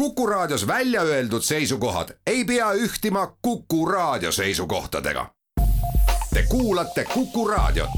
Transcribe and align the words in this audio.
Kuku 0.00 0.26
Raadios 0.26 0.66
välja 0.66 1.02
öeldud 1.02 1.42
seisukohad 1.42 2.08
ei 2.26 2.44
pea 2.44 2.72
ühtima 2.72 3.36
Kuku 3.42 3.86
Raadio 3.86 4.32
seisukohtadega. 4.32 5.26
Te 6.34 6.44
kuulate 6.48 7.04
Kuku 7.14 7.48
Raadiot. 7.48 7.90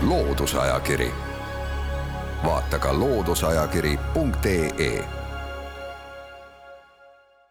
loodusajakiri, 0.00 1.10
vaata 2.44 2.78
ka 2.78 2.98
looduseajakiri.ee. 2.98 5.04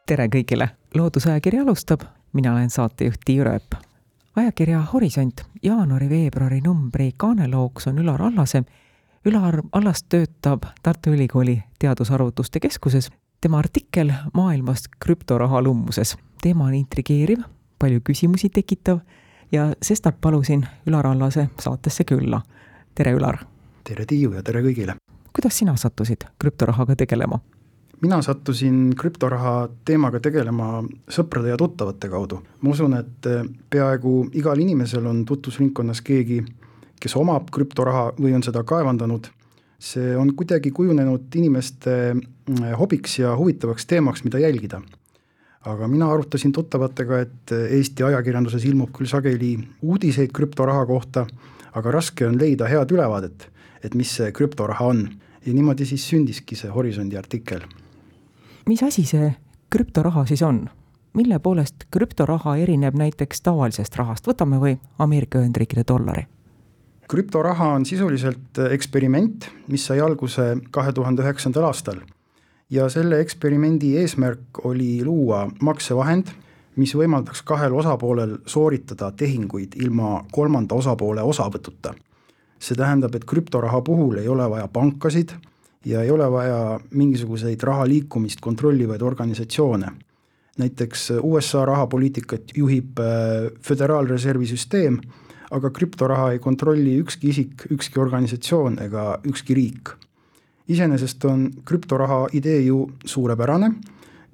tere 0.07 0.27
kõigile, 0.27 0.69
Loodusajakiri 0.95 1.59
alustab, 1.59 2.01
mina 2.33 2.53
olen 2.53 2.69
saatejuht 2.69 3.19
Tiiu 3.25 3.43
Rööp. 3.43 3.75
ajakirja 4.35 4.81
Horisont 4.81 5.41
jaanuari-veebruari 5.63 6.61
numbri 6.61 7.11
kaanelooks 7.17 7.87
on 7.87 7.97
Ülar 7.97 8.21
Allase 8.21 8.63
Ülar 9.25 9.61
Allas 9.71 10.03
töötab 10.03 10.63
Tartu 10.83 11.09
Ülikooli 11.09 11.63
Teadusarvutuste 11.79 12.59
Keskuses. 12.59 13.11
tema 13.41 13.59
artikkel 13.59 14.11
maailmast 14.33 14.85
krüptoraha 14.99 15.63
lummuses. 15.63 16.17
teema 16.41 16.63
on 16.63 16.73
intrigeeriv, 16.73 17.37
palju 17.79 18.01
küsimusi 18.01 18.49
tekitav 18.49 18.99
ja 19.51 19.73
sestap 19.81 20.21
palusin 20.21 20.65
Ülar 20.87 21.07
Allase 21.07 21.49
saatesse 21.59 22.03
külla. 22.03 22.41
tere, 22.95 23.11
Ülar! 23.11 23.37
tere, 23.83 24.05
Tiiu 24.05 24.33
ja 24.33 24.43
tere 24.43 24.61
kõigile! 24.61 24.95
kuidas 25.33 25.57
sina 25.57 25.75
sattusid 25.75 26.21
krüptorahaga 26.39 26.95
tegelema? 26.95 27.39
mina 28.01 28.21
sattusin 28.21 28.93
krüptoraha 28.95 29.69
teemaga 29.85 30.19
tegelema 30.19 30.83
sõprade 31.09 31.47
ja 31.47 31.57
tuttavate 31.57 32.09
kaudu. 32.09 32.43
ma 32.61 32.69
usun, 32.69 32.93
et 32.93 33.49
peaaegu 33.69 34.29
igal 34.33 34.59
inimesel 34.59 35.05
on 35.05 35.25
tutvusringkonnas 35.25 36.01
keegi, 36.01 36.45
kes 36.99 37.15
omab 37.19 37.49
krüptoraha 37.53 38.11
või 38.19 38.33
on 38.35 38.43
seda 38.45 38.63
kaevandanud, 38.67 39.27
see 39.79 40.15
on 40.17 40.31
kuidagi 40.35 40.71
kujunenud 40.71 41.35
inimeste 41.35 42.13
mm, 42.13 42.75
hobiks 42.79 43.19
ja 43.19 43.35
huvitavaks 43.37 43.85
teemaks, 43.85 44.23
mida 44.23 44.39
jälgida. 44.39 44.81
aga 45.65 45.87
mina 45.87 46.11
arutasin 46.11 46.51
tuttavatega, 46.53 47.19
et 47.19 47.51
Eesti 47.51 48.03
ajakirjanduses 48.03 48.65
ilmub 48.65 48.91
küll 48.93 49.09
sageli 49.09 49.57
uudiseid 49.81 50.29
krüptoraha 50.31 50.85
kohta, 50.85 51.25
aga 51.73 51.91
raske 51.91 52.27
on 52.27 52.37
leida 52.37 52.67
head 52.69 52.91
ülevaadet, 52.91 53.47
et 53.83 53.95
mis 53.95 54.15
see 54.15 54.31
krüptoraha 54.31 54.85
on. 54.85 55.09
ja 55.45 55.53
niimoodi 55.53 55.85
siis 55.85 56.09
sündiski 56.09 56.55
see 56.55 56.69
Horisondi 56.69 57.17
artikkel. 57.17 57.61
mis 58.65 58.83
asi 58.83 59.05
see 59.05 59.35
krüptoraha 59.69 60.25
siis 60.25 60.41
on? 60.41 60.69
mille 61.13 61.39
poolest 61.39 61.75
krüptoraha 61.91 62.57
erineb 62.57 62.95
näiteks 62.95 63.41
tavalisest 63.41 63.95
rahast, 63.95 64.27
võtame 64.27 64.59
või 64.59 64.77
Ameerika 64.99 65.39
Ühendriikide 65.39 65.83
dollari 65.87 66.27
krüptoraha 67.07 67.67
on 67.75 67.85
sisuliselt 67.85 68.59
eksperiment, 68.71 69.49
mis 69.67 69.85
sai 69.85 69.99
alguse 70.01 70.55
kahe 70.71 70.93
tuhande 70.93 71.23
üheksandal 71.25 71.69
aastal. 71.69 72.01
ja 72.69 72.87
selle 72.89 73.19
eksperimendi 73.21 73.91
eesmärk 74.01 74.65
oli 74.65 75.03
luua 75.05 75.43
maksevahend, 75.61 76.31
mis 76.75 76.95
võimaldaks 76.97 77.43
kahel 77.45 77.75
osapoolel 77.77 78.37
sooritada 78.45 79.11
tehinguid 79.11 79.75
ilma 79.75 80.25
kolmanda 80.31 80.75
osapoole 80.75 81.21
osavõtuta. 81.21 81.93
see 82.59 82.75
tähendab, 82.75 83.15
et 83.15 83.25
krüptoraha 83.25 83.81
puhul 83.81 84.17
ei 84.17 84.27
ole 84.27 84.49
vaja 84.49 84.67
pankasid 84.67 85.35
ja 85.85 86.01
ei 86.01 86.11
ole 86.11 86.31
vaja 86.31 86.79
mingisuguseid 86.91 87.63
raha 87.63 87.87
liikumist 87.87 88.41
kontrollivaid 88.41 89.01
organisatsioone. 89.01 89.87
näiteks 90.57 91.11
USA 91.21 91.65
rahapoliitikat 91.65 92.41
juhib 92.55 92.99
äh, 92.99 93.51
Föderaalreservi 93.61 94.47
süsteem 94.47 94.99
aga 95.51 95.69
krüptoraha 95.69 96.31
ei 96.31 96.39
kontrolli 96.39 96.97
ükski 97.01 97.29
isik, 97.29 97.67
ükski 97.71 97.99
organisatsioon 97.99 98.79
ega 98.81 99.19
ükski 99.25 99.55
riik. 99.55 99.89
iseenesest 100.67 101.25
on 101.25 101.51
krüptoraha 101.65 102.27
idee 102.33 102.61
ju 102.65 102.89
suurepärane 103.05 103.73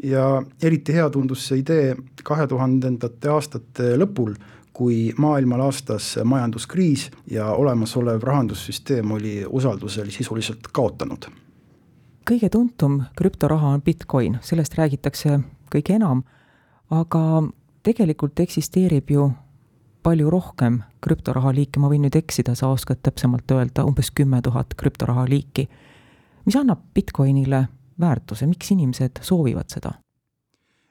ja 0.03 0.43
eriti 0.63 0.93
hea 0.93 1.09
tundus 1.09 1.47
see 1.47 1.59
idee 1.59 1.95
kahe 2.23 2.47
tuhandendate 2.47 3.29
aastate 3.29 3.95
lõpul, 3.97 4.33
kui 4.73 5.11
maailma 5.17 5.57
laastas 5.59 6.15
majanduskriis 6.23 7.09
ja 7.27 7.51
olemasolev 7.51 8.23
rahandussüsteem 8.23 9.11
oli 9.11 9.45
usaldusel 9.49 10.09
sisuliselt 10.09 10.71
kaotanud. 10.71 11.25
kõige 12.31 12.49
tuntum 12.49 13.01
krüptoraha 13.15 13.67
on 13.67 13.81
Bitcoin, 13.81 14.37
sellest 14.41 14.77
räägitakse 14.77 15.39
kõige 15.75 15.95
enam, 15.95 16.23
aga 16.89 17.43
tegelikult 17.83 18.39
eksisteerib 18.39 19.09
ju 19.09 19.31
palju 20.03 20.29
rohkem 20.29 20.81
krüptoraha 21.01 21.53
liike, 21.55 21.79
ma 21.79 21.89
võin 21.91 22.05
nüüd 22.05 22.15
eksida, 22.17 22.55
sa 22.55 22.71
oskad 22.73 23.01
täpsemalt 23.03 23.51
öelda, 23.51 23.85
umbes 23.87 24.11
kümme 24.11 24.41
tuhat 24.41 24.75
krüptoraha 24.77 25.25
liiki. 25.29 25.67
mis 26.45 26.55
annab 26.55 26.79
Bitcoinile 26.93 27.67
väärtuse, 27.99 28.47
miks 28.47 28.71
inimesed 28.71 29.21
soovivad 29.21 29.69
seda? 29.69 29.93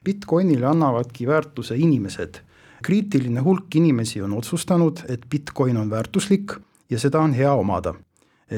Bitcoinile 0.04 0.66
annavadki 0.66 1.26
väärtuse 1.26 1.76
inimesed. 1.76 2.40
kriitiline 2.82 3.40
hulk 3.40 3.74
inimesi 3.76 4.22
on 4.22 4.32
otsustanud, 4.32 4.98
et 5.08 5.26
Bitcoin 5.30 5.76
on 5.76 5.90
väärtuslik 5.90 6.52
ja 6.90 6.98
seda 6.98 7.20
on 7.20 7.32
hea 7.32 7.52
omada. 7.52 7.94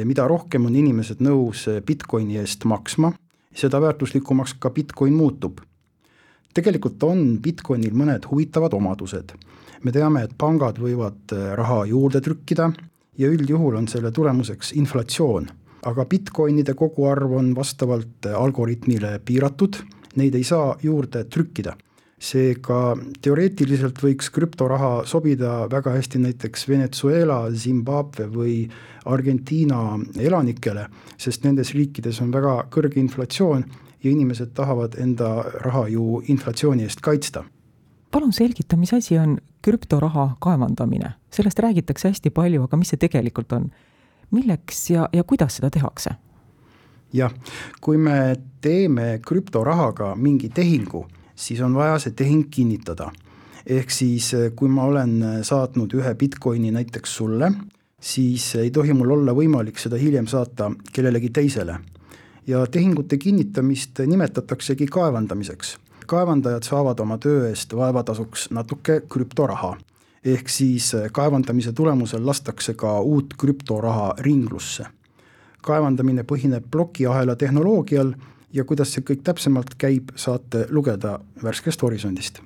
mida 0.04 0.28
rohkem 0.28 0.66
on 0.66 0.76
inimesed 0.76 1.20
nõus 1.20 1.66
Bitcoini 1.86 2.36
eest 2.38 2.64
maksma, 2.64 3.12
seda 3.54 3.80
väärtuslikumaks 3.80 4.54
ka 4.54 4.70
Bitcoin 4.70 5.12
muutub. 5.12 5.60
Tegelikult 6.54 7.02
on 7.02 7.38
Bitcoinil 7.42 7.94
mõned 7.96 8.28
huvitavad 8.30 8.74
omadused 8.74 9.34
me 9.82 9.92
teame, 9.94 10.24
et 10.26 10.34
pangad 10.38 10.78
võivad 10.80 11.34
äh, 11.34 11.52
raha 11.58 11.82
juurde 11.90 12.22
trükkida 12.22 12.70
ja 13.18 13.30
üldjuhul 13.30 13.76
on 13.80 13.88
selle 13.90 14.12
tulemuseks 14.14 14.72
inflatsioon. 14.78 15.50
aga 15.82 16.04
Bitcoinide 16.06 16.74
koguarv 16.78 17.32
on 17.34 17.54
vastavalt 17.54 18.26
äh, 18.26 18.34
algoritmile 18.38 19.18
piiratud, 19.24 19.80
neid 20.16 20.34
ei 20.34 20.44
saa 20.44 20.76
juurde 20.82 21.24
trükkida. 21.24 21.76
seega 22.22 22.96
teoreetiliselt 23.18 23.98
võiks 23.98 24.28
krüptoraha 24.30 25.02
sobida 25.10 25.66
väga 25.70 25.90
hästi 25.90 26.20
näiteks 26.22 26.68
Venezuela, 26.68 27.50
Zimbabwe 27.50 28.28
või 28.30 28.70
Argentiina 29.04 29.98
elanikele, 30.14 30.86
sest 31.18 31.42
nendes 31.42 31.74
riikides 31.74 32.20
on 32.22 32.30
väga 32.30 32.68
kõrge 32.70 33.00
inflatsioon 33.00 33.64
ja 34.04 34.10
inimesed 34.10 34.54
tahavad 34.54 34.94
enda 34.98 35.42
raha 35.64 35.88
ju 35.88 36.22
inflatsiooni 36.28 36.82
eest 36.82 37.00
kaitsta 37.00 37.44
palun 38.12 38.32
selgita, 38.32 38.76
mis 38.76 38.92
asi 38.92 39.16
on 39.18 39.38
krüptoraha 39.64 40.36
kaevandamine, 40.42 41.14
sellest 41.32 41.58
räägitakse 41.64 42.10
hästi 42.12 42.30
palju, 42.30 42.66
aga 42.66 42.76
mis 42.76 42.92
see 42.92 43.00
tegelikult 43.00 43.52
on? 43.56 43.70
milleks 44.32 44.86
ja, 44.90 45.08
ja 45.12 45.24
kuidas 45.24 45.58
seda 45.58 45.70
tehakse? 45.70 46.14
jah, 47.12 47.32
kui 47.80 47.98
me 48.00 48.36
teeme 48.64 49.18
krüptorahaga 49.26 50.14
mingi 50.16 50.48
tehingu, 50.48 51.06
siis 51.34 51.60
on 51.60 51.74
vaja 51.76 51.98
see 52.00 52.16
tehing 52.16 52.48
kinnitada. 52.50 53.10
ehk 53.66 53.90
siis, 53.90 54.32
kui 54.56 54.68
ma 54.68 54.84
olen 54.84 55.42
saatnud 55.42 55.92
ühe 55.94 56.14
Bitcoini 56.14 56.72
näiteks 56.74 57.16
sulle, 57.16 57.52
siis 58.00 58.54
ei 58.54 58.70
tohi 58.70 58.92
mul 58.92 59.10
olla 59.18 59.32
võimalik 59.32 59.78
seda 59.78 59.96
hiljem 59.96 60.26
saata 60.26 60.72
kellelegi 60.92 61.30
teisele. 61.30 61.78
Ja 62.46 62.66
tehingute 62.66 63.16
kinnitamist 63.18 63.98
nimetataksegi 64.06 64.86
kaevandamiseks 64.86 65.76
kaevandajad 66.06 66.62
saavad 66.62 67.00
oma 67.00 67.18
töö 67.18 67.48
eest 67.48 67.76
vaevatasuks 67.76 68.50
natuke 68.50 69.00
krüptoraha. 69.08 69.76
ehk 70.24 70.48
siis 70.48 70.94
eh, 70.94 71.10
kaevandamise 71.12 71.72
tulemusel 71.72 72.26
lastakse 72.26 72.74
ka 72.74 73.00
uut 73.00 73.34
krüptoraha 73.38 74.14
ringlusse. 74.18 74.86
kaevandamine 75.62 76.22
põhineb 76.22 76.64
plokiahela 76.70 77.36
tehnoloogial 77.36 78.12
ja 78.52 78.64
kuidas 78.64 78.92
see 78.92 79.04
kõik 79.10 79.22
täpsemalt 79.24 79.74
käib, 79.78 80.10
saate 80.16 80.66
lugeda 80.70 81.18
värskest 81.42 81.82
Horisondist. 81.82 82.40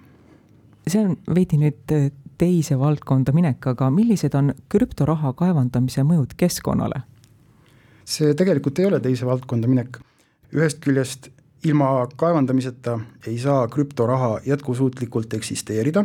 see 0.89 1.05
on 1.05 1.17
veidi 1.35 1.57
nüüd 1.57 1.93
eh, 1.93 2.11
teise 2.39 2.79
valdkonda 2.79 3.33
minek, 3.33 3.67
aga 3.67 3.91
millised 3.91 4.35
on 4.35 4.55
krüptoraha 4.69 5.33
kaevandamise 5.33 6.03
mõjud 6.03 6.37
keskkonnale? 6.37 7.03
See 8.07 8.35
tegelikult 8.39 8.79
ei 8.79 8.87
ole 8.87 9.01
teise 9.03 9.27
valdkonda 9.27 9.69
minek, 9.69 9.99
ühest 10.55 10.79
küljest 10.85 11.29
ilma 11.67 12.07
kaevandamiseta 12.17 13.01
ei 13.27 13.39
saa 13.43 13.67
krüptoraha 13.69 14.41
jätkusuutlikult 14.47 15.35
eksisteerida, 15.35 16.05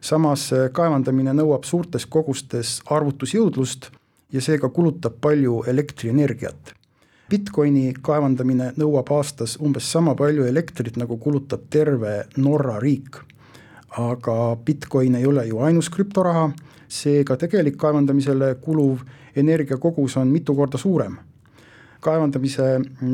samas 0.00 0.52
äh, 0.54 0.68
kaevandamine 0.72 1.34
nõuab 1.34 1.66
suurtes 1.66 2.06
kogustes 2.06 2.78
arvutusjõudlust 2.90 3.90
ja 4.32 4.42
seega 4.42 4.70
kulutab 4.70 5.18
palju 5.20 5.62
elektrienergiat. 5.66 6.74
Bitcoini 7.26 7.90
kaevandamine 8.06 8.70
nõuab 8.78 9.10
aastas 9.16 9.56
umbes 9.58 9.88
sama 9.90 10.14
palju 10.14 10.46
elektrit, 10.46 10.94
nagu 11.00 11.16
kulutab 11.18 11.64
terve 11.70 12.20
Norra 12.36 12.78
riik. 12.82 13.22
aga 13.96 14.56
Bitcoin 14.64 15.14
ei 15.14 15.26
ole 15.26 15.46
ju 15.46 15.58
ainus 15.64 15.88
krüptoraha, 15.88 16.50
seega 16.88 17.36
tegelik 17.36 17.76
kaevandamisele 17.76 18.54
kuluv 18.60 19.00
energiakogus 19.36 20.16
on 20.16 20.28
mitu 20.28 20.54
korda 20.54 20.78
suurem 20.78 21.16
kaevandamise 22.06 22.66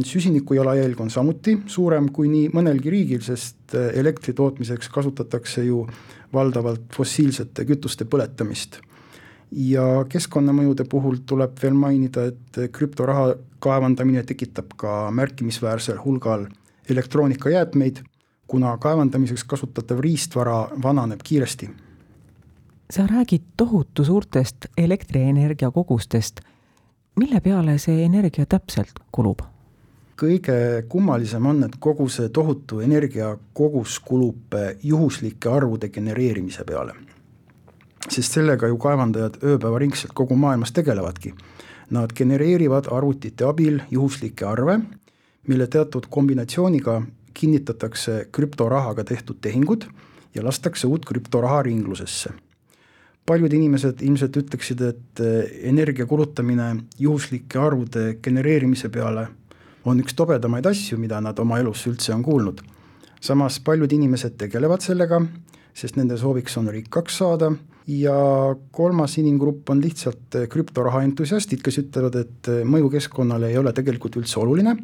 süsiniku 0.04 0.56
jalajälg 0.58 1.00
on 1.00 1.10
samuti 1.10 1.56
suurem 1.70 2.08
kui 2.12 2.28
nii 2.32 2.50
mõnelgi 2.54 2.92
riigil, 2.92 3.20
sest 3.24 3.76
äh, 3.76 3.90
elektri 4.00 4.34
tootmiseks 4.36 4.90
kasutatakse 4.92 5.64
ju 5.64 5.84
valdavalt 6.32 6.88
fossiilsete 6.96 7.66
kütuste 7.69 8.08
põletamist. 8.08 8.80
ja 9.52 9.82
keskkonnamõjude 10.08 10.86
puhul 10.88 11.18
tuleb 11.28 11.58
veel 11.62 11.75
mainida, 11.76 12.22
et 12.30 12.72
krüptoraha 12.72 13.34
kaevandamine 13.60 14.22
tekitab 14.25 14.72
ka 14.80 15.10
märkimisväärsel 15.12 15.98
hulgal 16.04 16.46
elektroonikajäätmeid, 16.88 18.00
kuna 18.46 18.78
kaevandamiseks 18.80 19.44
kasutatav 19.44 20.00
riistvara 20.00 20.70
vananeb 20.82 21.20
kiiresti. 21.25 21.68
Sa 22.92 23.06
räägid 23.06 23.42
tohutu 23.56 24.04
suurtest 24.04 24.66
elektrienergia 24.76 25.70
kogustest. 25.70 26.40
mille 27.16 27.40
peale 27.40 27.78
see 27.78 28.04
energia 28.04 28.46
täpselt 28.46 29.00
kulub? 29.12 29.40
kõige 30.22 30.84
kummalisem 30.88 31.46
on, 31.46 31.64
et 31.64 31.76
kogu 31.78 32.08
see 32.08 32.28
tohutu 32.28 32.80
energiakogus 32.80 33.98
kulub 34.00 34.58
juhuslike 34.82 35.48
arvude 35.48 35.88
genereerimise 35.88 36.64
peale 36.64 36.92
sest 38.10 38.36
sellega 38.36 38.68
ju 38.68 38.76
kaevandajad 38.76 39.40
ööpäevaringselt 39.40 40.12
kogu 40.12 40.36
maailmas 40.36 40.72
tegelevadki. 40.72 41.34
Nad 41.90 42.12
genereerivad 42.12 42.92
arvutite 42.92 43.44
abil 43.44 43.80
juhuslikke 43.90 44.46
arve, 44.46 44.80
mille 45.48 45.66
teatud 45.66 46.06
kombinatsiooniga 46.10 47.02
kinnitatakse 47.34 48.28
krüptorahaga 48.32 49.04
tehtud 49.04 49.40
tehingud 49.40 49.88
ja 50.34 50.44
lastakse 50.44 50.86
uut 50.86 51.04
krüptoraha 51.04 51.62
ringlusesse. 51.62 52.32
Paljud 53.26 53.52
inimesed 53.54 54.02
ilmselt 54.02 54.36
ütleksid, 54.36 54.82
et 54.82 55.22
energia 55.69 56.06
kulutamine 56.10 56.72
juhuslike 56.98 57.58
arvude 57.58 58.16
genereerimise 58.22 58.90
peale 58.90 59.28
on 59.84 60.00
üks 60.02 60.14
tobedamaid 60.19 60.66
asju, 60.66 60.98
mida 60.98 61.20
nad 61.22 61.38
oma 61.42 61.58
elus 61.62 61.86
üldse 61.90 62.14
on 62.14 62.22
kuulnud. 62.22 62.62
samas 63.22 63.60
paljud 63.62 63.92
inimesed 63.92 64.34
tegelevad 64.38 64.82
sellega, 64.82 65.20
sest 65.74 65.96
nende 65.96 66.16
sooviks 66.19 66.56
on 66.58 66.69
rikkaks 66.74 67.19
saada 67.22 67.52
ja 67.86 68.16
kolmas 68.70 69.16
inimgrupp 69.19 69.70
on 69.70 69.80
lihtsalt 69.82 70.34
eh, 70.38 70.48
krüptoraha 70.48 71.02
entusiastid, 71.06 71.62
kes 71.62 71.78
ütlevad, 71.84 72.18
et 72.18 72.50
eh, 72.50 72.62
mõju 72.66 72.90
keskkonnale 72.96 73.50
ei 73.50 73.58
ole 73.58 73.72
tegelikult 73.72 74.18
üldse 74.20 74.38
oluline, 74.42 74.76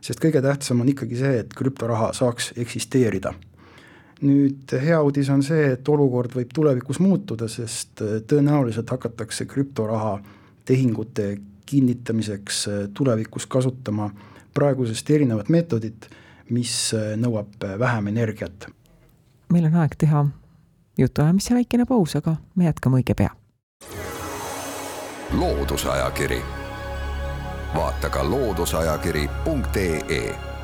sest 0.00 0.20
kõige 0.22 0.42
tähtsam 0.44 0.80
on 0.80 0.92
ikkagi 0.92 1.20
see, 1.20 1.34
et 1.42 1.56
krüptoraha 1.56 2.12
saaks 2.16 2.52
eksisteerida. 2.56 3.34
Nüüd 4.22 4.72
hea 4.82 5.00
uudis 5.02 5.28
on 5.32 5.42
see, 5.44 5.72
et 5.74 5.88
olukord 5.88 6.34
võib 6.36 6.52
tulevikus 6.54 7.00
muutuda, 7.02 7.48
sest 7.48 8.02
eh, 8.04 8.20
tõenäoliselt 8.28 8.90
hakatakse 8.90 9.46
krüptoraha 9.50 10.18
tehingute 10.66 11.36
kinnitamiseks 11.66 12.68
tulevikus 12.94 13.46
kasutama 13.50 14.10
praegusest 14.54 15.10
erinevat 15.10 15.48
meetodit, 15.50 16.06
mis 16.50 16.94
nõuab 17.18 17.64
vähem 17.78 18.06
energiat. 18.06 18.66
meil 19.52 19.64
on 19.66 19.74
aeg 19.82 19.96
teha 19.98 20.26
jutuajamise 20.98 21.54
väikene 21.54 21.86
paus, 21.86 22.16
aga 22.16 22.36
me 22.54 22.64
jätkame 22.64 22.96
õige 23.02 23.14
pea. 23.14 23.30
loodusajakiri, 25.32 26.42
vaata 27.74 28.10
ka 28.10 28.30
looduseajakiri.ee 28.30 30.55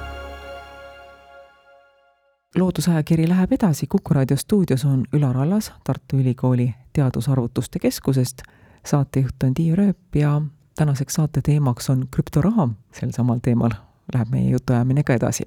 loodusajakiri 2.56 3.28
läheb 3.28 3.52
edasi, 3.52 3.86
Kuku 3.86 4.14
raadio 4.14 4.36
stuudios 4.36 4.84
on 4.84 5.04
Ülar 5.12 5.36
Allas 5.38 5.72
Tartu 5.84 6.16
Ülikooli 6.16 6.74
Teadusarvutuste 6.92 7.78
Keskusest. 7.78 8.42
saatejuht 8.86 9.42
on 9.44 9.54
Tiia 9.54 9.76
Rööp 9.76 10.14
ja 10.14 10.42
tänaseks 10.76 11.14
saate 11.14 11.40
teemaks 11.42 11.90
on 11.90 12.08
krüptoraha, 12.10 12.68
sel 12.92 13.10
samal 13.10 13.38
teemal 13.42 13.70
läheb 14.14 14.28
meie 14.30 14.50
jutuajamine 14.50 15.02
ka 15.02 15.14
edasi. 15.14 15.44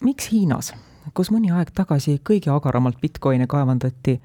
miks 0.00 0.32
Hiinas 0.32 0.74
kus 1.14 1.32
mõni 1.34 1.50
aeg 1.50 1.72
tagasi 1.74 2.20
kõige 2.22 2.52
agaramalt 2.54 3.00
Bitcoine 3.02 3.46
kaevandati, 3.50 4.20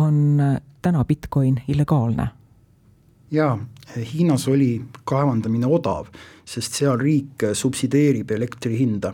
on 0.00 0.40
täna 0.82 1.04
Bitcoin 1.04 1.60
illegaalne? 1.68 2.28
jaa, 3.30 3.58
Hiinas 4.12 4.48
oli 4.48 4.84
kaevandamine 5.04 5.66
odav, 5.66 6.06
sest 6.44 6.78
seal 6.78 6.98
riik 7.00 7.42
subsideerib 7.52 8.30
elektri 8.30 8.78
hinda. 8.78 9.12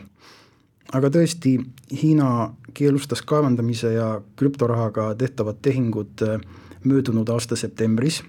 Aga 0.93 1.11
tõesti, 1.13 1.57
Hiina 2.03 2.53
keelustas 2.75 3.23
kaevandamise 3.23 3.93
ja 3.95 4.21
krüptorahaga 4.37 5.15
tehtavad 5.21 5.59
tehingud 5.63 6.23
möödunud 6.85 7.29
aasta 7.29 7.57
septembris. 7.57 8.23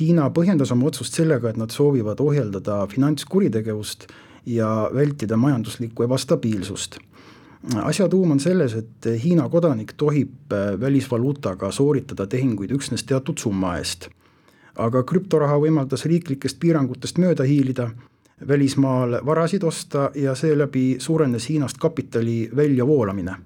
Hiina 0.00 0.28
põhjendas 0.30 0.72
oma 0.72 0.90
otsust 0.90 1.16
sellega, 1.16 1.50
et 1.50 1.56
nad 1.60 1.72
soovivad 1.72 2.20
ohjeldada 2.20 2.82
finantskuritegevust 2.86 4.06
ja 4.46 4.90
vältida 4.94 5.36
majanduslikku 5.36 6.04
ebastabiilsust 6.04 7.00
asja 7.82 8.08
tuum 8.08 8.30
on 8.30 8.40
selles, 8.40 8.74
et 8.74 9.06
Hiina 9.24 9.48
kodanik 9.48 9.92
tohib 9.96 10.52
äh, 10.52 10.80
välisvaluutaga 10.80 11.70
sooritada 11.70 12.26
tehinguid 12.26 12.72
üksnes 12.74 13.06
teatud 13.06 13.38
summa 13.38 13.76
eest. 13.78 14.08
aga 14.72 15.02
krüptoraha 15.04 15.58
võimaldas 15.60 16.06
riiklikest 16.08 16.56
piirangutest 16.56 17.18
mööda 17.20 17.44
hiilida, 17.44 17.90
välismaal 18.48 19.20
varasid 19.26 19.62
osta 19.62 20.10
ja 20.14 20.34
seeläbi 20.34 20.96
suurenes 20.98 21.48
Hiinast 21.48 21.78
kapitali 21.78 22.50
väljavoolamine. 22.56 23.36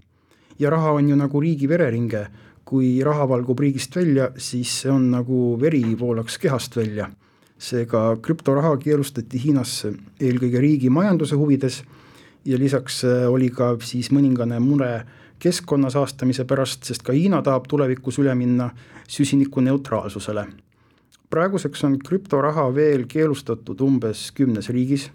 ja 0.59 0.71
raha 0.71 0.91
on 0.91 1.09
ju 1.09 1.17
nagu 1.17 1.41
riigi 1.41 1.69
vereringe, 1.69 2.27
kui 2.65 3.05
raha 3.05 3.29
valgub 3.29 3.59
riigist 3.61 3.97
välja, 3.97 4.31
siis 4.37 4.81
see 4.81 4.91
on 4.91 5.11
nagu 5.11 5.59
veri 5.61 5.99
voolaks 5.99 6.39
kehast 6.39 6.77
välja. 6.77 7.11
seega 7.59 8.17
krüptoraha 8.23 8.77
keelustati 8.77 9.41
Hiinas 9.45 9.87
eelkõige 10.21 10.61
riigi 10.61 10.91
majanduse 10.91 11.37
huvides 11.37 11.85
ja 12.45 12.59
lisaks 12.59 13.05
äh, 13.05 13.31
oli 13.33 13.49
ka 13.51 13.77
siis 13.81 14.11
mõningane 14.13 14.61
mure 14.61 15.07
keskkonna 15.39 15.91
saastamise 15.91 16.45
pärast, 16.45 16.85
sest 16.85 17.03
ka 17.03 17.13
Hiina 17.13 17.43
tahab 17.43 17.65
tulevikus 17.69 18.19
üle 18.19 18.35
minna 18.35 18.71
süsinikuneutraalsusele. 19.09 20.47
Praeguseks 21.31 21.85
on 21.85 21.99
krüptoraha 21.99 22.69
veel 22.75 23.07
keelustatud 23.11 23.81
umbes 23.81 24.31
kümnes 24.37 24.71
riigis, 24.73 25.11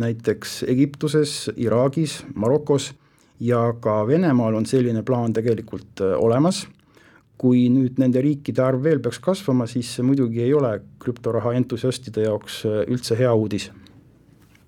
näiteks 0.00 0.62
Egiptuses, 0.68 1.50
Iraagis, 1.56 2.20
Marokos 2.34 2.92
ja 3.40 3.62
ka 3.80 4.06
Venemaal 4.06 4.54
on 4.54 4.66
selline 4.66 5.02
plaan 5.02 5.32
tegelikult 5.32 6.00
äh, 6.00 6.16
olemas. 6.18 6.66
kui 7.40 7.70
nüüd 7.72 7.96
nende 7.96 8.20
riikide 8.20 8.60
arv 8.60 8.82
veel 8.84 8.98
peaks 9.00 9.16
kasvama, 9.24 9.64
siis 9.64 9.94
see 9.96 10.04
muidugi 10.04 10.42
ei 10.44 10.50
ole 10.52 10.74
krüptoraha 11.00 11.54
entusiastide 11.56 12.26
jaoks 12.26 12.66
äh, 12.68 12.82
üldse 12.84 13.16
hea 13.16 13.32
uudis 13.32 13.70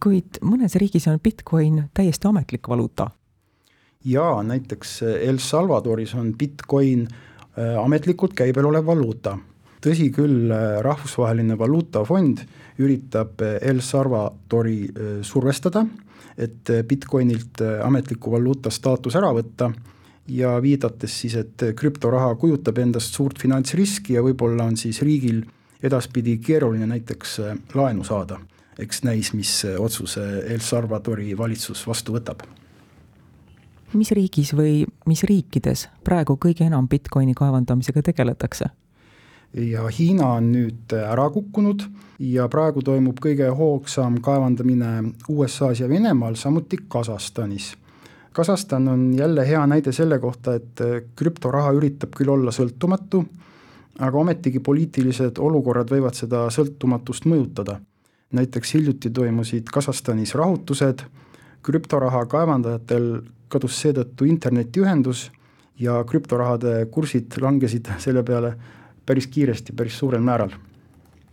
kuid 0.02 0.40
mõnes 0.42 0.74
riigis 0.80 1.06
on 1.10 1.20
Bitcoin 1.22 1.84
täiesti 1.94 2.26
ametlik 2.28 2.68
valuuta. 2.68 3.10
jaa, 4.04 4.42
näiteks 4.42 5.02
El 5.02 5.38
Salvadoris 5.38 6.14
on 6.14 6.32
Bitcoin 6.38 7.06
äh, 7.06 7.84
ametlikult 7.84 8.34
käibel 8.34 8.66
olev 8.66 8.86
valuuta. 8.86 9.38
Tõsi 9.82 10.10
küll, 10.14 10.50
äh, 10.50 10.80
rahvusvaheline 10.84 11.58
valuutafond 11.58 12.44
üritab 12.82 13.42
äh, 13.42 13.58
El 13.68 13.82
Salvadori 13.84 14.86
survestada, 15.22 15.84
et 16.38 16.70
Bitcoinilt 16.88 17.60
ametliku 17.84 18.30
valuuta 18.32 18.70
staatus 18.72 19.18
ära 19.20 19.28
võtta 19.36 19.68
ja 20.32 20.54
viidates 20.64 21.18
siis, 21.20 21.34
et 21.36 21.64
krüptoraha 21.76 22.30
kujutab 22.40 22.78
endast 22.80 23.12
suurt 23.18 23.42
finantsriski 23.42 24.16
ja 24.16 24.22
võib-olla 24.24 24.64
on 24.64 24.78
siis 24.80 25.02
riigil 25.04 25.42
edaspidi 25.84 26.38
keeruline 26.40 26.88
näiteks 26.88 27.36
laenu 27.76 28.06
saada 28.08 28.40
eks 28.78 29.02
näis, 29.06 29.32
mis 29.36 29.52
otsuse 29.78 30.24
El 30.48 30.60
Salvadori 30.64 31.36
valitsus 31.38 31.86
vastu 31.86 32.16
võtab. 32.16 32.42
mis 33.92 34.10
riigis 34.10 34.54
või 34.56 34.86
mis 35.06 35.22
riikides 35.28 35.88
praegu 36.04 36.38
kõige 36.40 36.64
enam 36.64 36.88
Bitcoini 36.88 37.34
kaevandamisega 37.34 38.02
tegeletakse? 38.02 38.70
Ja 39.54 39.84
Hiina 39.98 40.32
on 40.38 40.50
nüüd 40.52 40.94
ära 40.96 41.28
kukkunud 41.30 41.84
ja 42.22 42.48
praegu 42.48 42.82
toimub 42.82 43.20
kõige 43.20 43.50
hoogsam 43.52 44.18
kaevandamine 44.24 45.12
USA-s 45.28 45.82
ja 45.82 45.88
Venemaal, 45.88 46.34
samuti 46.34 46.78
Kasahstanis. 46.88 47.74
Kasahstan 48.32 48.88
on 48.88 49.06
jälle 49.18 49.44
hea 49.48 49.66
näide 49.66 49.92
selle 49.92 50.18
kohta, 50.18 50.54
et 50.54 50.80
krüptoraha 51.16 51.72
üritab 51.76 52.14
küll 52.16 52.32
olla 52.32 52.52
sõltumatu, 52.54 53.24
aga 54.00 54.18
ometigi 54.18 54.60
poliitilised 54.64 55.38
olukorrad 55.38 55.92
võivad 55.92 56.16
seda 56.16 56.46
sõltumatust 56.50 57.28
mõjutada 57.28 57.76
näiteks 58.32 58.74
hiljuti 58.74 59.10
toimusid 59.10 59.68
Kasahstanis 59.72 60.34
rahutused, 60.34 61.04
krüptoraha 61.62 62.24
kaevandajatel 62.26 63.08
kadus 63.52 63.76
seetõttu 63.82 64.26
internetiühendus 64.28 65.28
ja 65.80 65.98
krüptorahade 66.08 66.86
kursid 66.90 67.36
langesid 67.40 67.90
selle 68.02 68.24
peale 68.24 68.54
päris 69.06 69.26
kiiresti, 69.26 69.72
päris 69.72 69.98
suurel 69.98 70.20
määral. 70.20 70.50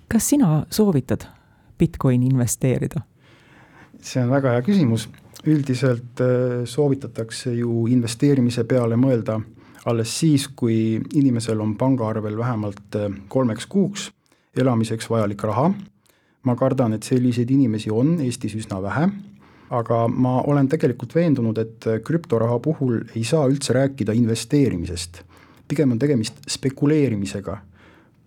kas 0.08 0.30
sina 0.30 0.66
soovitad 0.70 1.28
Bitcoini 1.78 2.26
investeerida? 2.26 3.02
see 4.02 4.24
on 4.24 4.30
väga 4.30 4.56
hea 4.56 4.62
küsimus, 4.62 5.10
üldiselt 5.46 6.22
äh, 6.22 6.66
soovitatakse 6.66 7.54
ju 7.54 7.88
investeerimise 7.88 8.64
peale 8.64 8.96
mõelda 8.96 9.40
alles 9.86 10.20
siis, 10.20 10.48
kui 10.48 11.00
inimesel 11.14 11.60
on 11.60 11.76
pangaarvel 11.78 12.38
vähemalt 12.38 12.96
äh, 12.96 13.12
kolmeks 13.28 13.66
kuuks 13.66 14.12
elamiseks 14.58 15.10
vajalik 15.10 15.44
raha 15.44 15.72
ma 16.44 16.56
kardan, 16.56 16.96
et 16.96 17.08
selliseid 17.08 17.50
inimesi 17.52 17.92
on 17.92 18.18
Eestis 18.24 18.56
üsna 18.58 18.80
vähe, 18.84 19.08
aga 19.76 20.04
ma 20.10 20.40
olen 20.48 20.70
tegelikult 20.72 21.16
veendunud, 21.16 21.60
et 21.62 21.90
krüptoraha 22.06 22.60
puhul 22.64 23.02
ei 23.16 23.26
saa 23.28 23.48
üldse 23.50 23.76
rääkida 23.76 24.16
investeerimisest. 24.18 25.24
Pigem 25.70 25.94
on 25.94 26.00
tegemist 26.02 26.42
spekuleerimisega. 26.50 27.58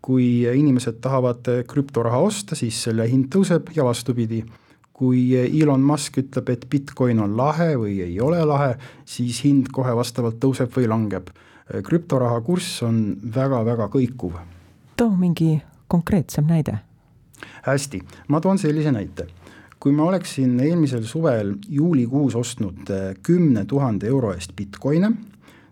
kui 0.02 0.42
inimesed 0.42 0.96
tahavad 0.98 1.46
krüptoraha 1.70 2.18
osta, 2.18 2.56
siis 2.58 2.80
selle 2.88 3.04
hind 3.06 3.28
tõuseb 3.34 3.70
ja 3.76 3.84
vastupidi. 3.84 4.44
kui 4.92 5.34
Elon 5.36 5.80
Musk 5.80 6.18
ütleb, 6.18 6.48
et 6.50 6.66
Bitcoin 6.70 7.18
on 7.20 7.36
lahe 7.36 7.74
või 7.76 8.00
ei 8.02 8.20
ole 8.20 8.44
lahe, 8.44 8.76
siis 9.04 9.44
hind 9.44 9.70
kohe 9.72 9.94
vastavalt 9.96 10.38
tõuseb 10.40 10.70
või 10.76 10.88
langeb. 10.88 11.30
krüptoraha 11.82 12.40
kurss 12.40 12.82
on 12.82 13.18
väga-väga 13.34 13.88
kõikuv. 13.88 14.38
too 14.96 15.10
mingi 15.10 15.62
konkreetsem 15.88 16.46
näide. 16.46 16.78
hästi, 17.62 18.02
ma 18.28 18.40
toon 18.40 18.58
sellise 18.58 18.92
näite 18.92 19.26
kui 19.82 19.92
ma 19.92 20.04
oleksin 20.04 20.60
eelmisel 20.60 21.02
suvel 21.02 21.56
juulikuus 21.68 22.34
ostnud 22.34 22.90
kümne 23.22 23.64
tuhande 23.64 24.06
euro 24.06 24.32
eest 24.32 24.52
Bitcoine 24.56 25.12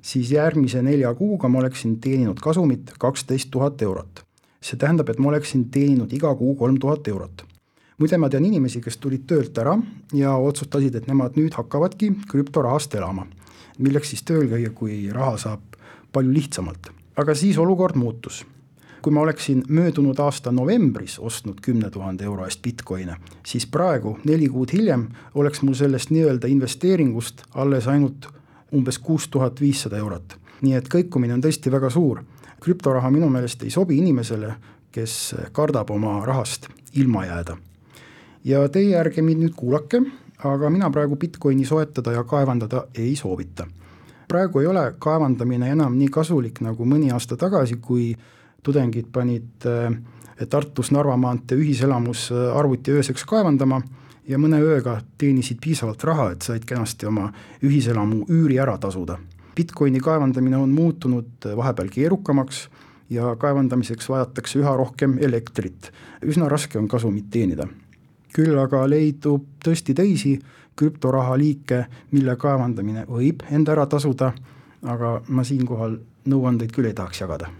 siis 0.02 0.32
järgmise 0.32 0.82
nelja 0.82 1.14
kuuga 1.14 1.48
ma 1.48 1.58
oleksin 1.58 1.98
teeninud 2.00 2.40
kasumit 2.40 2.92
kaksteist 2.98 3.50
tuhat 3.50 3.82
eurot. 3.82 4.24
see 4.60 4.76
tähendab, 4.76 5.08
et 5.08 5.18
ma 5.18 5.28
oleksin 5.28 5.70
teeninud 5.72 6.12
iga 6.12 6.34
kuu 6.34 6.54
kolm 6.54 6.78
tuhat 6.78 7.08
eurot. 7.08 7.44
muide, 7.98 8.18
ma 8.18 8.28
tean 8.28 8.44
inimesi, 8.44 8.80
kes 8.80 8.96
tulid 8.96 9.26
töölt 9.26 9.58
ära 9.58 9.78
ja 10.12 10.36
otsustasid, 10.36 10.94
et 10.94 11.06
nemad 11.06 11.36
nüüd 11.36 11.54
hakkavadki 11.54 12.12
krüptorahast 12.28 12.94
elama. 12.94 13.26
milleks 13.78 14.08
siis 14.08 14.22
tööl 14.22 14.48
käia, 14.48 14.70
kui 14.70 15.10
raha 15.12 15.36
saab 15.36 15.60
palju 16.12 16.32
lihtsamalt. 16.32 16.90
aga 17.16 17.34
siis 17.34 17.58
olukord 17.58 17.96
muutus 17.96 18.44
kui 19.02 19.12
ma 19.12 19.20
oleksin 19.20 19.62
möödunud 19.68 20.18
aasta 20.18 20.52
novembris 20.52 21.18
ostnud 21.18 21.60
kümne 21.62 21.90
tuhande 21.90 22.24
euro 22.24 22.44
eest 22.44 22.62
Bitcoine, 22.62 23.16
siis 23.46 23.66
praegu, 23.66 24.18
neli 24.24 24.48
kuud 24.48 24.72
hiljem, 24.72 25.06
oleks 25.34 25.62
mul 25.62 25.74
sellest 25.74 26.10
nii-öelda 26.10 26.48
investeeringust 26.48 27.42
alles 27.54 27.88
ainult 27.88 28.28
umbes 28.74 28.98
kuus 28.98 29.28
tuhat 29.28 29.60
viissada 29.60 29.98
eurot. 29.98 30.36
nii 30.60 30.74
et 30.76 30.88
kõikumine 30.92 31.32
on 31.34 31.42
tõesti 31.42 31.72
väga 31.72 31.90
suur. 31.90 32.22
krüptoraha 32.60 33.10
minu 33.10 33.28
meelest 33.28 33.62
ei 33.62 33.70
sobi 33.70 33.96
inimesele, 33.98 34.54
kes 34.92 35.34
kardab 35.52 35.90
oma 35.90 36.26
rahast 36.26 36.68
ilma 36.94 37.26
jääda. 37.26 37.56
ja 38.44 38.68
teie 38.68 38.96
ärge 38.96 39.22
mind 39.22 39.42
nüüd 39.42 39.54
kuulake, 39.56 40.02
aga 40.44 40.70
mina 40.70 40.90
praegu 40.90 41.16
Bitcoini 41.16 41.64
soetada 41.64 42.12
ja 42.12 42.24
kaevandada 42.24 42.86
ei 42.94 43.16
soovita. 43.16 43.66
praegu 44.28 44.60
ei 44.60 44.66
ole 44.66 44.94
kaevandamine 44.98 45.70
enam 45.70 45.98
nii 45.98 46.08
kasulik 46.08 46.60
nagu 46.60 46.84
mõni 46.84 47.12
aasta 47.12 47.36
tagasi, 47.36 47.76
kui 47.76 48.16
tudengid 48.62 49.06
panid 49.12 49.66
eh, 49.66 50.46
Tartus 50.48 50.90
Narva 50.90 51.16
maantee 51.16 51.58
ühiselamus 51.58 52.30
eh, 52.30 52.56
arvuti 52.56 52.90
ööseks 52.90 53.24
kaevandama 53.24 53.82
ja 54.28 54.38
mõne 54.38 54.60
ööga 54.62 55.00
teenisid 55.18 55.60
piisavalt 55.62 56.04
raha, 56.04 56.30
et 56.34 56.42
said 56.42 56.64
kenasti 56.66 57.06
oma 57.06 57.30
ühiselamu 57.64 58.24
üüri 58.28 58.58
ära 58.60 58.76
tasuda. 58.78 59.18
Bitcoini 59.56 60.00
kaevandamine 60.00 60.56
on 60.56 60.70
muutunud 60.70 61.48
vahepeal 61.56 61.90
keerukamaks 61.92 62.68
ja 63.10 63.34
kaevandamiseks 63.36 64.08
vajatakse 64.08 64.58
üha 64.58 64.76
rohkem 64.76 65.18
elektrit. 65.20 65.90
üsna 66.22 66.48
raske 66.48 66.78
on 66.78 66.88
kasumit 66.88 67.30
teenida. 67.30 67.66
küll 68.32 68.58
aga 68.58 68.86
leidub 68.90 69.44
tõesti 69.64 69.94
teisi 69.94 70.38
krüptoraha 70.76 71.38
liike, 71.38 71.86
mille 72.10 72.36
kaevandamine 72.36 73.04
võib 73.04 73.42
enda 73.50 73.72
ära 73.72 73.86
tasuda, 73.86 74.32
aga 74.82 75.22
ma 75.28 75.44
siinkohal 75.44 75.98
nõuandeid 76.24 76.72
küll 76.72 76.86
ei 76.86 76.94
tahaks 76.94 77.20
jagada. 77.20 77.50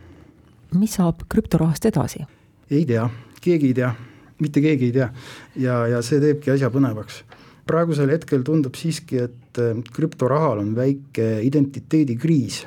mis 0.75 0.95
saab 0.95 1.27
krüptorahast 1.29 1.85
edasi? 1.85 2.25
ei 2.71 2.85
tea, 2.87 3.11
keegi 3.41 3.67
ei 3.67 3.75
tea 3.75 3.95
mitte 4.41 4.63
keegi 4.65 4.89
ei 4.89 4.95
tea 4.97 5.09
ja, 5.61 5.77
ja 5.95 6.03
see 6.05 6.21
teebki 6.23 6.55
asja 6.55 6.71
põnevaks. 6.73 7.23
praegusel 7.71 8.11
hetkel 8.11 8.43
tundub 8.43 8.75
siiski, 8.75 9.21
et 9.29 9.59
äh, 9.63 9.77
krüptorahal 9.95 10.63
on 10.63 10.75
väike 10.75 11.41
identiteedikriis. 11.47 12.67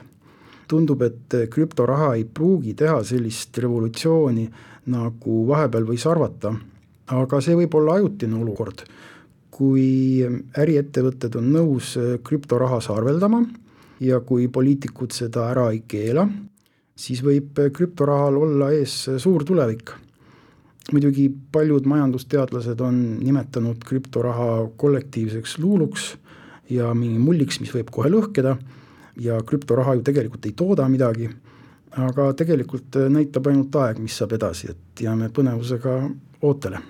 tundub, 0.67 1.01
et 1.01 1.33
äh, 1.33 1.47
krüptoraha 1.49 2.13
ei 2.15 2.25
pruugi 2.25 2.73
teha 2.73 3.01
sellist 3.03 3.57
revolutsiooni, 3.57 4.49
nagu 4.93 5.47
vahepeal 5.47 5.87
võis 5.87 6.05
arvata, 6.07 6.53
aga 7.07 7.41
see 7.41 7.55
võib 7.55 7.75
olla 7.75 7.99
ajutine 7.99 8.35
olukord. 8.35 8.85
kui 9.53 10.23
äriettevõtted 10.57 11.35
on 11.37 11.51
nõus 11.53 11.97
äh, 11.97 12.17
krüptorahas 12.23 12.89
arveldama 12.89 13.43
ja 13.99 14.19
kui 14.19 14.47
poliitikud 14.47 15.11
seda 15.13 15.49
ära 15.51 15.69
ei 15.71 15.83
keela, 15.87 16.27
siis 16.95 17.21
võib 17.23 17.59
krüptorahal 17.73 18.37
olla 18.37 18.71
ees 18.73 19.09
suur 19.17 19.45
tulevik 19.45 19.93
muidugi 20.91 21.29
paljud 21.51 21.85
majandusteadlased 21.87 22.81
on 22.81 22.99
nimetanud 23.23 23.83
krüptoraha 23.85 24.69
kollektiivseks 24.77 25.57
luuluks 25.59 26.17
ja 26.69 26.93
mingi 26.93 27.19
mulliks, 27.19 27.59
mis 27.63 27.73
võib 27.75 27.91
kohe 27.91 28.11
lõhkeda. 28.11 28.57
Ja 29.21 29.37
krüptoraha 29.45 29.93
ju 29.99 30.01
tegelikult 30.01 30.45
ei 30.49 30.55
tooda 30.57 30.87
midagi, 30.89 31.27
aga 32.01 32.31
tegelikult 32.33 32.97
näitab 33.13 33.47
ainult 33.47 33.75
aeg, 33.77 33.99
mis 34.01 34.17
saab 34.17 34.33
edasi, 34.33 34.71
et 34.73 35.03
jääme 35.05 35.29
põnevusega 35.29 35.99
ootele. 36.41 36.81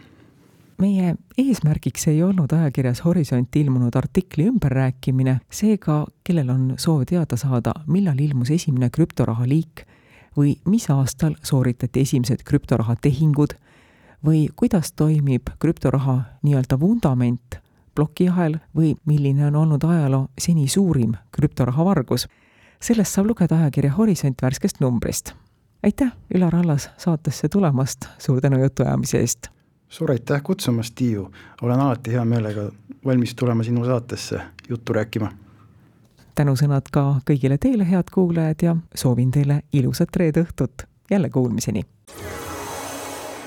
Meie 0.79 1.13
eesmärgiks 1.37 2.07
ei 2.09 2.23
olnud 2.23 2.51
ajakirjas 2.55 3.03
Horisont 3.05 3.55
ilmunud 3.55 3.95
artikli 3.95 4.47
ümberrääkimine, 4.49 5.37
seega 5.51 6.05
kellel 6.23 6.49
on 6.49 6.63
soov 6.81 7.03
teada 7.11 7.37
saada, 7.37 7.75
millal 7.87 8.19
ilmus 8.19 8.51
esimene 8.55 8.89
krüptoraha 8.89 9.45
liik 9.47 9.83
või 10.37 10.55
mis 10.65 10.89
aastal 10.89 11.35
sooritati 11.43 12.07
esimesed 12.07 12.41
krüptoraha 12.47 12.95
tehingud 13.01 13.53
või 14.25 14.47
kuidas 14.55 14.93
toimib 14.93 15.49
krüptoraha 15.59 16.21
nii-öelda 16.43 16.79
vundament, 16.79 17.59
plokiahel 17.95 18.57
või 18.77 18.95
milline 19.05 19.47
on 19.47 19.55
olnud 19.55 19.83
ajaloo 19.83 20.27
seni 20.37 20.67
suurim 20.67 21.13
krüptoraha 21.31 21.85
vargus. 21.85 22.27
sellest 22.79 23.13
saab 23.13 23.27
lugeda 23.27 23.55
ajakirja 23.55 23.91
Horisont 23.91 24.41
värskest 24.41 24.79
numbrist. 24.79 25.33
aitäh, 25.83 26.11
Ülar 26.35 26.55
Allas, 26.55 26.89
saatesse 26.97 27.49
tulemast, 27.49 28.05
suur 28.19 28.41
tänu 28.41 28.59
jutuajamise 28.59 29.19
eest! 29.19 29.47
suur 29.89 30.11
aitäh 30.11 30.43
kutsumast, 30.43 30.95
Tiiu, 30.95 31.31
olen 31.61 31.79
alati 31.79 32.11
hea 32.11 32.25
meelega 32.25 32.71
valmis 33.05 33.35
tulema 33.35 33.63
sinu 33.63 33.85
saatesse 33.85 34.41
juttu 34.69 34.93
rääkima. 34.93 35.31
tänusõnad 36.35 36.89
ka 36.91 37.21
kõigile 37.29 37.57
teile, 37.57 37.89
head 37.89 38.09
kuulajad, 38.13 38.61
ja 38.61 38.75
soovin 38.95 39.31
teile 39.31 39.61
ilusat 39.73 40.15
reede 40.15 40.43
õhtut, 40.43 40.87
jälle 41.11 41.29
kuulmiseni! 41.29 41.85